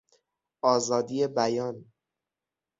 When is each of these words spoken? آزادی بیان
آزادی 0.61 1.27
بیان 1.27 1.91